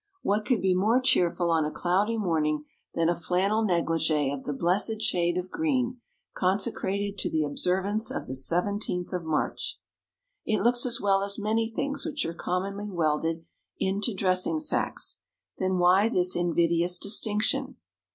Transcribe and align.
What 0.23 0.45
could 0.45 0.61
be 0.63 0.73
more 0.73 0.99
cheerful 0.99 1.51
on 1.51 1.63
a 1.63 1.69
cloudy 1.69 2.17
morning 2.17 2.65
than 2.95 3.07
a 3.07 3.15
flannel 3.15 3.63
négligée 3.63 4.33
of 4.33 4.45
the 4.45 4.51
blessed 4.51 4.99
shade 4.99 5.37
of 5.37 5.51
green 5.51 6.01
consecrated 6.33 7.19
to 7.19 7.29
the 7.29 7.43
observance 7.43 8.09
of 8.09 8.25
the 8.25 8.33
seventeenth 8.33 9.13
of 9.13 9.23
March? 9.23 9.79
It 10.43 10.63
looks 10.63 10.87
as 10.87 10.99
well 10.99 11.21
as 11.21 11.37
many 11.37 11.69
things 11.69 12.03
which 12.03 12.25
are 12.25 12.33
commonly 12.33 12.89
welded 12.89 13.45
into 13.77 14.15
dressing 14.15 14.57
sacks; 14.57 15.19
then 15.59 15.77
why 15.77 16.09
this 16.09 16.35
invidious 16.35 16.97
distinction? 16.97 17.75